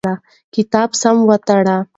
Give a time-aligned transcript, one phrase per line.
[0.53, 1.77] کتاب سم وتړه.